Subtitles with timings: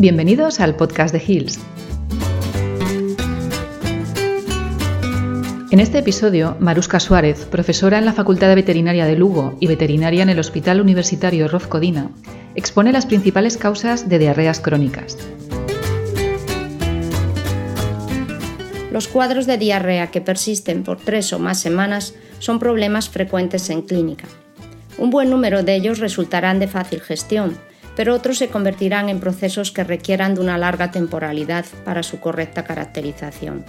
[0.00, 1.58] Bienvenidos al podcast de Hills.
[5.72, 10.22] En este episodio, Maruska Suárez, profesora en la Facultad de Veterinaria de Lugo y veterinaria
[10.22, 12.12] en el Hospital Universitario Rozcodina,
[12.54, 15.18] expone las principales causas de diarreas crónicas.
[18.92, 23.82] Los cuadros de diarrea que persisten por tres o más semanas son problemas frecuentes en
[23.82, 24.28] clínica.
[24.96, 27.58] Un buen número de ellos resultarán de fácil gestión,
[27.98, 32.62] pero otros se convertirán en procesos que requieran de una larga temporalidad para su correcta
[32.62, 33.64] caracterización.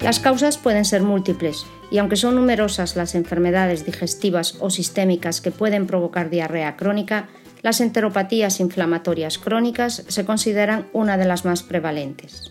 [0.00, 5.52] Las causas pueden ser múltiples y aunque son numerosas las enfermedades digestivas o sistémicas que
[5.52, 7.28] pueden provocar diarrea crónica,
[7.62, 12.50] las enteropatías inflamatorias crónicas se consideran una de las más prevalentes.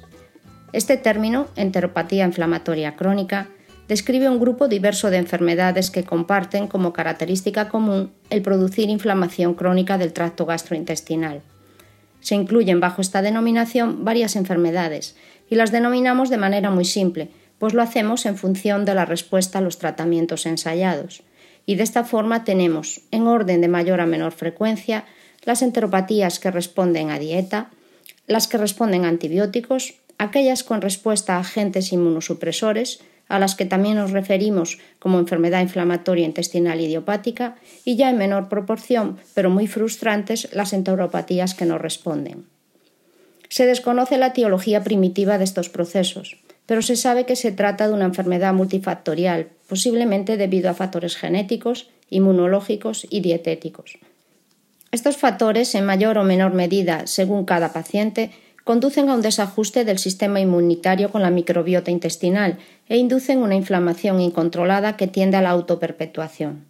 [0.71, 3.49] Este término, enteropatía inflamatoria crónica,
[3.91, 9.97] describe un grupo diverso de enfermedades que comparten como característica común el producir inflamación crónica
[9.97, 11.41] del tracto gastrointestinal.
[12.21, 15.17] Se incluyen bajo esta denominación varias enfermedades
[15.49, 19.57] y las denominamos de manera muy simple, pues lo hacemos en función de la respuesta
[19.57, 21.23] a los tratamientos ensayados.
[21.65, 25.03] Y de esta forma tenemos, en orden de mayor a menor frecuencia,
[25.43, 27.71] las enteropatías que responden a dieta,
[28.25, 33.01] las que responden a antibióticos, aquellas con respuesta a agentes inmunosupresores,
[33.31, 38.49] a las que también nos referimos como enfermedad inflamatoria intestinal idiopática, y ya en menor
[38.49, 42.45] proporción, pero muy frustrantes, las enteropatías que no responden.
[43.49, 47.93] Se desconoce la etiología primitiva de estos procesos, pero se sabe que se trata de
[47.93, 53.97] una enfermedad multifactorial, posiblemente debido a factores genéticos, inmunológicos y dietéticos.
[54.91, 58.31] Estos factores, en mayor o menor medida según cada paciente,
[58.63, 64.21] conducen a un desajuste del sistema inmunitario con la microbiota intestinal e inducen una inflamación
[64.21, 66.65] incontrolada que tiende a la autoperpetuación.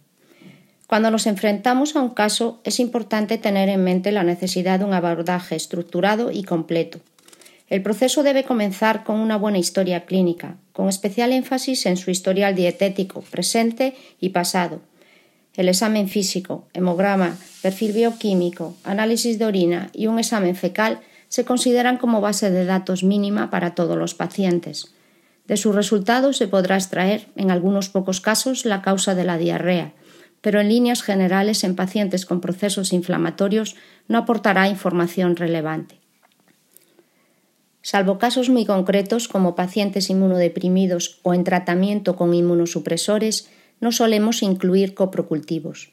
[0.86, 4.92] Cuando nos enfrentamos a un caso es importante tener en mente la necesidad de un
[4.92, 7.00] abordaje estructurado y completo.
[7.70, 12.54] El proceso debe comenzar con una buena historia clínica, con especial énfasis en su historial
[12.54, 14.80] dietético, presente y pasado.
[15.56, 21.00] El examen físico, hemograma, perfil bioquímico, análisis de orina y un examen fecal
[21.32, 24.92] se consideran como base de datos mínima para todos los pacientes.
[25.46, 29.94] De sus resultados se podrá extraer, en algunos pocos casos, la causa de la diarrea,
[30.42, 33.76] pero en líneas generales en pacientes con procesos inflamatorios
[34.08, 36.00] no aportará información relevante.
[37.80, 43.48] Salvo casos muy concretos como pacientes inmunodeprimidos o en tratamiento con inmunosupresores,
[43.80, 45.92] no solemos incluir coprocultivos.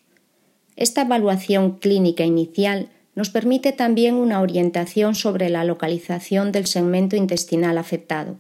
[0.76, 2.90] Esta evaluación clínica inicial
[3.20, 8.38] nos permite también una orientación sobre la localización del segmento intestinal afectado.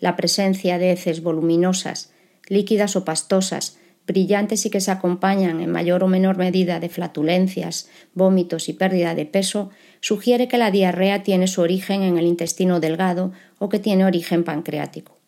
[0.00, 2.14] La presencia de heces voluminosas,
[2.48, 3.76] líquidas o pastosas,
[4.06, 9.14] brillantes y que se acompañan en mayor o menor medida de flatulencias, vómitos y pérdida
[9.14, 9.68] de peso,
[10.00, 14.44] sugiere que la diarrea tiene su origen en el intestino delgado o que tiene origen
[14.44, 15.18] pancreático.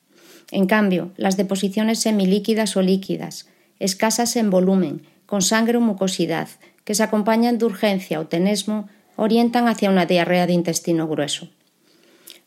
[0.50, 3.48] En cambio, las deposiciones semilíquidas o líquidas,
[3.80, 6.48] escasas en volumen, con sangre o mucosidad,
[6.88, 11.50] que se acompañan de urgencia o tenesmo, orientan hacia una diarrea de intestino grueso.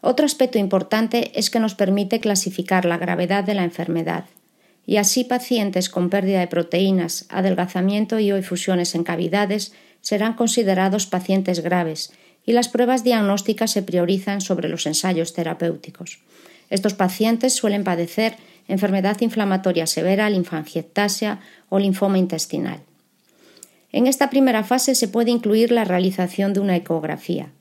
[0.02, 4.25] Otro aspecto importante es que nos permite clasificar la gravedad de la enfermedad,
[4.84, 11.06] y así pacientes con pérdida de proteínas, adelgazamiento y o efusiones en cavidades serán considerados
[11.06, 12.12] pacientes graves
[12.44, 16.18] y las pruebas diagnósticas se priorizan sobre los ensayos terapéuticos.
[16.72, 18.38] Estos pacientes suelen padecer
[18.68, 22.81] enfermedad inflamatoria severa, linfangiectasia o linfoma intestinal.
[23.91, 27.52] En esta primera fase se puede incluir la realización de una ecografía.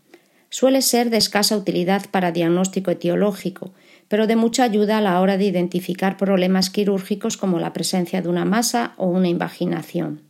[0.48, 3.72] Suele ser de escasa utilidad para diagnóstico etiológico,
[4.08, 8.28] pero de mucha ayuda a la hora de identificar problemas quirúrgicos como la presencia de
[8.28, 10.22] una masa o una invaginación.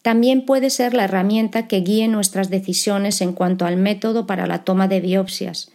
[0.00, 4.64] También puede ser la herramienta que guíe nuestras decisiones en cuanto al método para la
[4.64, 5.70] toma de biopsias,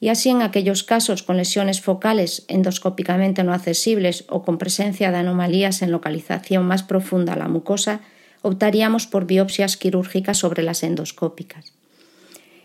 [0.00, 5.18] y así en aquellos casos con lesiones focales endoscópicamente no accesibles o con presencia de
[5.18, 8.00] anomalías en localización más profunda a la mucosa,
[8.46, 11.72] optaríamos por biopsias quirúrgicas sobre las endoscópicas.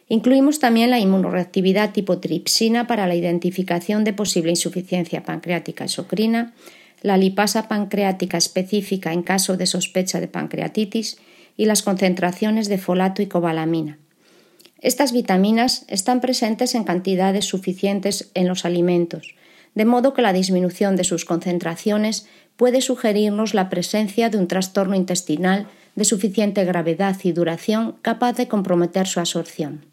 [0.08, 6.54] Incluimos también la inmunoreactividad tipo tripsina para la identificación de posible insuficiencia pancreática exocrina,
[7.02, 11.18] la lipasa pancreática específica en caso de sospecha de pancreatitis
[11.58, 13.98] y las concentraciones de folato y cobalamina.
[14.82, 19.34] Estas vitaminas están presentes en cantidades suficientes en los alimentos,
[19.74, 24.96] de modo que la disminución de sus concentraciones puede sugerirnos la presencia de un trastorno
[24.96, 29.86] intestinal de suficiente gravedad y duración capaz de comprometer su absorción.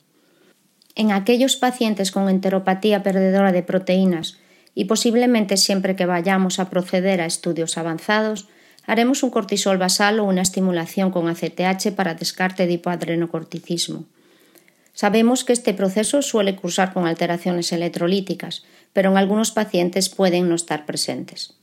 [0.94, 4.38] En aquellos pacientes con enteropatía perdedora de proteínas
[4.74, 8.48] y posiblemente siempre que vayamos a proceder a estudios avanzados,
[8.86, 14.04] haremos un cortisol basal o una estimulación con ACTH para descarte de hipoadrenocorticismo.
[14.94, 20.56] Sabemos que este proceso suele cursar con alteraciones electrolíticas, pero en algunos pacientes pueden no
[20.56, 21.57] estar presentes.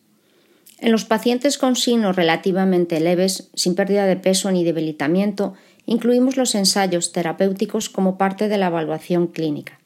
[0.79, 5.53] En los pacientes con signos relativamente leves, sin pérdida de peso ni debilitamiento,
[5.85, 9.79] incluimos los ensayos terapéuticos como parte de la evaluación clínica.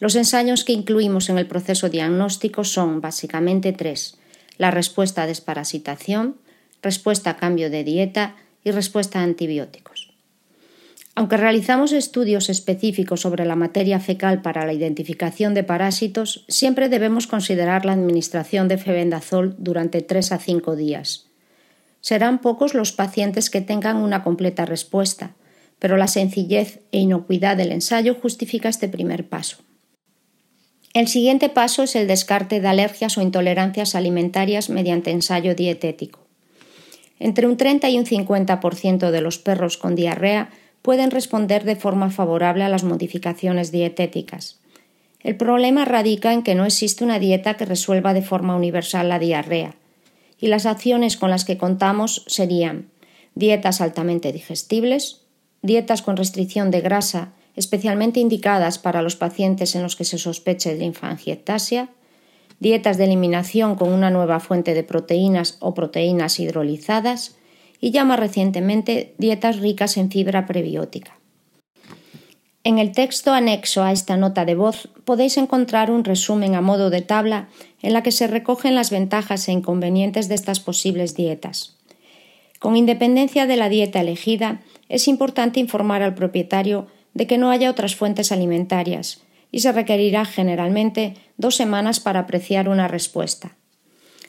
[0.00, 4.16] Los ensayos que incluimos en el proceso diagnóstico son básicamente tres:
[4.58, 6.36] la respuesta a desparasitación,
[6.82, 9.93] respuesta a cambio de dieta y respuesta a antibióticos.
[11.16, 17.28] Aunque realizamos estudios específicos sobre la materia fecal para la identificación de parásitos, siempre debemos
[17.28, 21.26] considerar la administración de febendazol durante 3 a 5 días.
[22.00, 25.36] Serán pocos los pacientes que tengan una completa respuesta,
[25.78, 29.58] pero la sencillez e inocuidad del ensayo justifica este primer paso.
[30.94, 36.26] El siguiente paso es el descarte de alergias o intolerancias alimentarias mediante ensayo dietético.
[37.18, 40.50] Entre un 30 y un 50% de los perros con diarrea
[40.84, 44.60] pueden responder de forma favorable a las modificaciones dietéticas.
[45.20, 49.18] El problema radica en que no existe una dieta que resuelva de forma universal la
[49.18, 49.76] diarrea,
[50.38, 52.90] y las acciones con las que contamos serían
[53.34, 55.22] dietas altamente digestibles,
[55.62, 60.74] dietas con restricción de grasa, especialmente indicadas para los pacientes en los que se sospeche
[60.74, 61.88] de linfangiectasia,
[62.60, 67.38] dietas de eliminación con una nueva fuente de proteínas o proteínas hidrolizadas
[67.80, 71.18] y ya más recientemente dietas ricas en fibra prebiótica.
[72.62, 76.88] En el texto anexo a esta nota de voz podéis encontrar un resumen a modo
[76.88, 77.48] de tabla
[77.82, 81.76] en la que se recogen las ventajas e inconvenientes de estas posibles dietas.
[82.58, 87.70] Con independencia de la dieta elegida, es importante informar al propietario de que no haya
[87.70, 89.20] otras fuentes alimentarias,
[89.54, 93.56] y se requerirá generalmente dos semanas para apreciar una respuesta.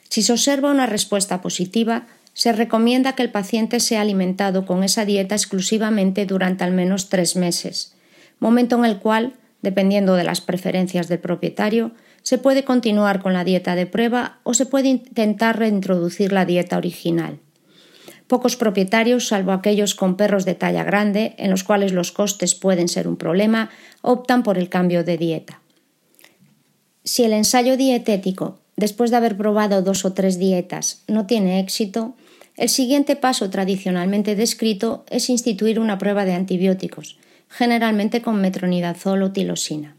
[0.08, 5.06] Si se observa una respuesta positiva, se recomienda que el paciente sea alimentado con esa
[5.06, 7.94] dieta exclusivamente durante al menos tres meses,
[8.40, 11.92] momento en el cual, dependiendo de las preferencias del propietario,
[12.22, 16.76] se puede continuar con la dieta de prueba o se puede intentar reintroducir la dieta
[16.76, 17.38] original.
[18.26, 22.88] Pocos propietarios, salvo aquellos con perros de talla grande, en los cuales los costes pueden
[22.88, 23.70] ser un problema,
[24.02, 25.62] optan por el cambio de dieta.
[27.02, 32.14] Si el ensayo dietético, después de haber probado dos o tres dietas, no tiene éxito,
[32.56, 37.18] el siguiente paso tradicionalmente descrito es instituir una prueba de antibióticos,
[37.48, 39.96] generalmente con metronidazol o tilosina.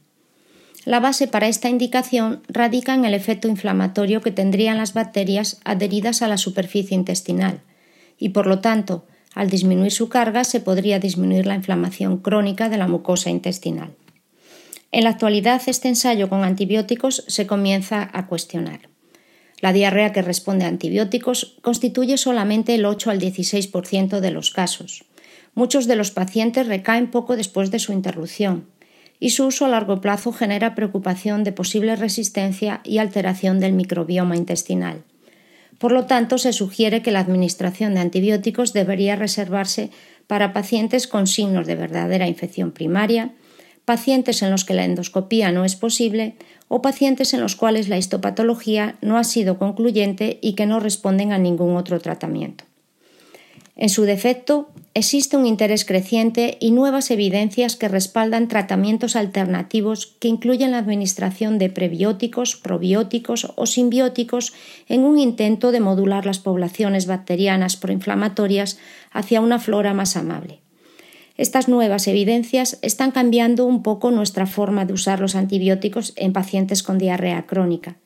[0.86, 6.21] La base para esta indicación radica en el efecto inflamatorio que tendrían las bacterias adheridas
[6.21, 7.62] a la superficie intestinal,
[8.18, 9.06] y por lo tanto,
[9.36, 13.94] al disminuir su carga se podría disminuir la inflamación crónica de la mucosa intestinal.
[14.92, 18.89] En la actualidad, este ensayo con antibióticos se comienza a cuestionar.
[19.62, 25.06] La diarrea que responde a antibióticos constituye solamente el 8 al 16% de los casos.
[25.56, 28.68] Muchos de los pacientes recaen poco después de su interrupción,
[29.19, 34.36] y su uso a largo plazo genera preocupación de posible resistencia y alteración del microbioma
[34.36, 35.04] intestinal.
[35.80, 39.92] Por lo tanto, se sugiere que la administración de antibióticos debería reservarse
[40.27, 43.31] para pacientes con signos de verdadera infección primaria,
[43.87, 46.35] pacientes en los que la endoscopía no es posible
[46.67, 51.31] o pacientes en los cuales la histopatología no ha sido concluyente y que no responden
[51.31, 52.65] a ningún otro tratamiento.
[53.77, 60.27] En su defecto, existe un interés creciente y nuevas evidencias que respaldan tratamientos alternativos que
[60.27, 64.51] incluyen la administración de prebióticos, probióticos o simbióticos
[64.89, 68.79] en un intento de modular las poblaciones bacterianas proinflamatorias
[69.13, 70.59] hacia una flora más amable.
[71.37, 76.83] Estas nuevas evidencias están cambiando un poco nuestra forma de usar los antibióticos en pacientes
[76.83, 77.97] con diarrea crónica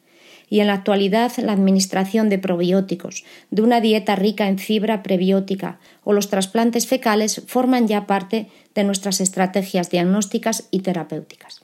[0.52, 5.80] y en la actualidad la administración de probióticos, de una dieta rica en fibra prebiótica
[6.04, 11.62] o los trasplantes fecales forman ya parte de nuestras estrategias diagnósticas y terapéuticas.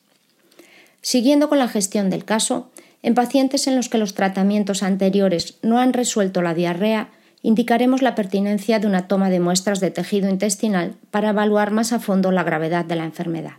[1.01, 2.71] Siguiendo con la gestión del caso,
[3.03, 7.09] en pacientes en los que los tratamientos anteriores no han resuelto la diarrea,
[7.47, 11.99] indicaremos la pertinencia de una toma de muestras de tejido intestinal para evaluar más a
[11.99, 13.53] fondo la gravedad de la enfermedad.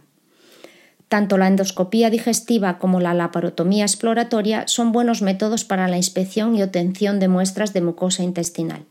[1.08, 6.62] Tanto la endoscopía digestiva como la laparotomía exploratoria son buenos métodos para la inspección y
[6.62, 8.84] obtención de muestras de mucosa intestinal.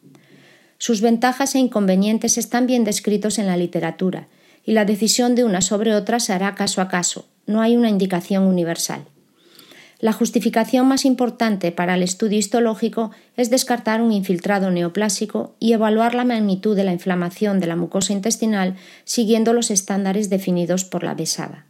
[0.79, 4.27] Sus ventajas e inconvenientes están bien descritos en la literatura,
[4.65, 7.89] y la decisión de una sobre otra se hará caso a caso, no hay una
[7.89, 9.05] indicación universal.
[9.99, 16.13] La justificación más importante para el estudio histológico es descartar un infiltrado neoplásico y evaluar
[16.13, 18.75] la magnitud de la inflamación de la mucosa intestinal
[19.05, 21.65] siguiendo los estándares definidos por la besada.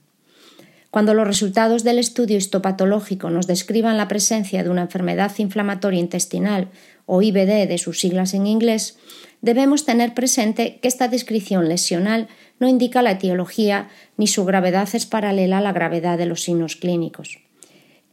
[0.91, 6.67] Cuando los resultados del estudio histopatológico nos describan la presencia de una enfermedad inflamatoria intestinal
[7.05, 8.97] o IBD de sus siglas en inglés,
[9.41, 12.27] debemos tener presente que esta descripción lesional
[12.59, 16.75] no indica la etiología ni su gravedad es paralela a la gravedad de los signos
[16.75, 17.46] clínicos.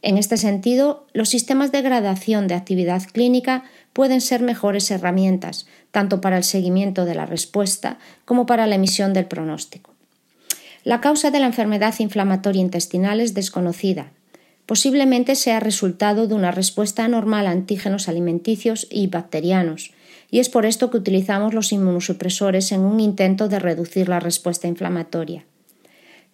[0.05, 6.21] En este sentido, los sistemas de gradación de actividad clínica pueden ser mejores herramientas, tanto
[6.21, 9.95] para el seguimiento de la respuesta como para la emisión del pronóstico.
[10.83, 14.11] La causa de la enfermedad inflamatoria intestinal es desconocida.
[14.67, 19.91] Posiblemente sea resultado de una respuesta anormal a antígenos alimenticios y bacterianos,
[20.29, 24.67] y es por esto que utilizamos los inmunosupresores en un intento de reducir la respuesta
[24.67, 25.45] inflamatoria.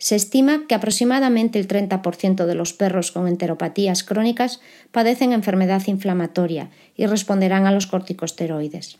[0.01, 4.60] Se estima que aproximadamente el 30% de los perros con enteropatías crónicas
[4.91, 8.98] padecen enfermedad inflamatoria y responderán a los corticosteroides.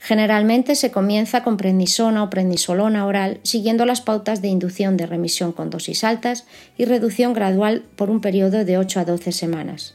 [0.00, 5.52] Generalmente se comienza con prednisona o prednisolona oral, siguiendo las pautas de inducción de remisión
[5.52, 6.44] con dosis altas
[6.76, 9.94] y reducción gradual por un periodo de 8 a 12 semanas.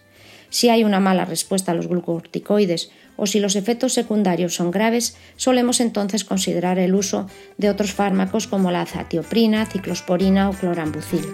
[0.50, 2.90] Si hay una mala respuesta a los glucocorticoides
[3.20, 8.48] o si los efectos secundarios son graves, solemos entonces considerar el uso de otros fármacos
[8.48, 11.26] como la azatioprina, ciclosporina o clorambucil.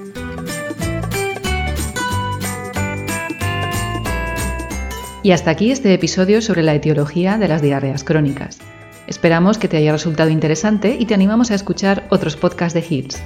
[5.23, 8.59] Y hasta aquí este episodio sobre la etiología de las diarreas crónicas.
[9.07, 13.23] Esperamos que te haya resultado interesante y te animamos a escuchar otros podcasts de HITS.